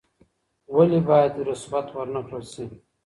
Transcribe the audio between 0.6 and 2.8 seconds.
ولي بايد رسوت ورنکړل سي؟